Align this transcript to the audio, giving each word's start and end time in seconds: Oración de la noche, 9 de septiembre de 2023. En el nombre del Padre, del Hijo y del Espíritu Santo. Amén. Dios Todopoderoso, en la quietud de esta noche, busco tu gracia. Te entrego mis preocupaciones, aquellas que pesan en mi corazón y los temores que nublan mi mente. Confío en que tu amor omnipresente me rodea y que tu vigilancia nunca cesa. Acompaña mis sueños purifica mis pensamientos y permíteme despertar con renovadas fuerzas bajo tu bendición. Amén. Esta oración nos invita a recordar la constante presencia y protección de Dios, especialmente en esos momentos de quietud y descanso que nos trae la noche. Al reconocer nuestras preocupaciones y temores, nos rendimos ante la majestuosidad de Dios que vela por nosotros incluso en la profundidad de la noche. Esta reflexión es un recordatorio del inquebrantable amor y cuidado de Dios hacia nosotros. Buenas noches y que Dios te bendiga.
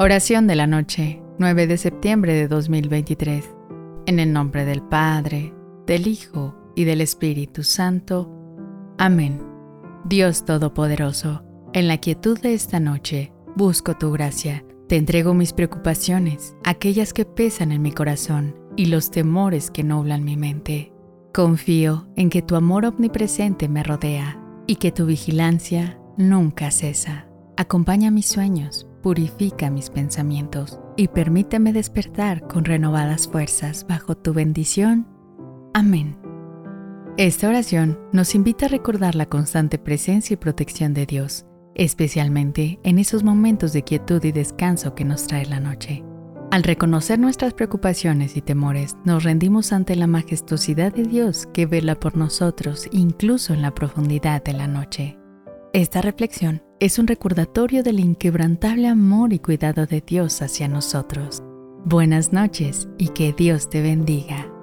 Oración 0.00 0.46
de 0.46 0.54
la 0.54 0.68
noche, 0.68 1.20
9 1.40 1.66
de 1.66 1.76
septiembre 1.76 2.32
de 2.32 2.46
2023. 2.46 3.44
En 4.06 4.20
el 4.20 4.32
nombre 4.32 4.64
del 4.64 4.80
Padre, 4.80 5.52
del 5.88 6.06
Hijo 6.06 6.54
y 6.76 6.84
del 6.84 7.00
Espíritu 7.00 7.64
Santo. 7.64 8.30
Amén. 8.96 9.42
Dios 10.04 10.44
Todopoderoso, 10.44 11.42
en 11.72 11.88
la 11.88 11.98
quietud 11.98 12.38
de 12.38 12.54
esta 12.54 12.78
noche, 12.78 13.32
busco 13.56 13.96
tu 13.96 14.12
gracia. 14.12 14.64
Te 14.86 14.94
entrego 14.94 15.34
mis 15.34 15.52
preocupaciones, 15.52 16.54
aquellas 16.62 17.12
que 17.12 17.24
pesan 17.24 17.72
en 17.72 17.82
mi 17.82 17.90
corazón 17.90 18.54
y 18.76 18.86
los 18.86 19.10
temores 19.10 19.68
que 19.68 19.82
nublan 19.82 20.22
mi 20.22 20.36
mente. 20.36 20.92
Confío 21.34 22.06
en 22.14 22.30
que 22.30 22.42
tu 22.42 22.54
amor 22.54 22.84
omnipresente 22.84 23.68
me 23.68 23.82
rodea 23.82 24.40
y 24.68 24.76
que 24.76 24.92
tu 24.92 25.06
vigilancia 25.06 25.98
nunca 26.16 26.70
cesa. 26.70 27.26
Acompaña 27.56 28.12
mis 28.12 28.26
sueños 28.26 28.87
purifica 29.02 29.70
mis 29.70 29.90
pensamientos 29.90 30.78
y 30.96 31.08
permíteme 31.08 31.72
despertar 31.72 32.46
con 32.46 32.64
renovadas 32.64 33.28
fuerzas 33.28 33.86
bajo 33.88 34.16
tu 34.16 34.32
bendición. 34.32 35.06
Amén. 35.74 36.18
Esta 37.16 37.48
oración 37.48 37.98
nos 38.12 38.34
invita 38.34 38.66
a 38.66 38.68
recordar 38.68 39.14
la 39.14 39.26
constante 39.26 39.78
presencia 39.78 40.34
y 40.34 40.36
protección 40.36 40.94
de 40.94 41.04
Dios, 41.06 41.46
especialmente 41.74 42.78
en 42.84 42.98
esos 42.98 43.24
momentos 43.24 43.72
de 43.72 43.82
quietud 43.82 44.22
y 44.24 44.32
descanso 44.32 44.94
que 44.94 45.04
nos 45.04 45.26
trae 45.26 45.46
la 45.46 45.60
noche. 45.60 46.04
Al 46.50 46.62
reconocer 46.62 47.18
nuestras 47.18 47.52
preocupaciones 47.54 48.36
y 48.36 48.40
temores, 48.40 48.96
nos 49.04 49.24
rendimos 49.24 49.72
ante 49.72 49.96
la 49.96 50.06
majestuosidad 50.06 50.94
de 50.94 51.02
Dios 51.02 51.46
que 51.52 51.66
vela 51.66 51.94
por 51.94 52.16
nosotros 52.16 52.88
incluso 52.90 53.52
en 53.52 53.62
la 53.62 53.74
profundidad 53.74 54.42
de 54.42 54.54
la 54.54 54.66
noche. 54.66 55.18
Esta 55.74 56.00
reflexión 56.00 56.62
es 56.80 56.98
un 56.98 57.06
recordatorio 57.06 57.82
del 57.82 58.00
inquebrantable 58.00 58.88
amor 58.88 59.34
y 59.34 59.38
cuidado 59.38 59.84
de 59.84 60.00
Dios 60.00 60.40
hacia 60.40 60.66
nosotros. 60.66 61.42
Buenas 61.84 62.32
noches 62.32 62.88
y 62.96 63.08
que 63.08 63.34
Dios 63.34 63.68
te 63.68 63.82
bendiga. 63.82 64.57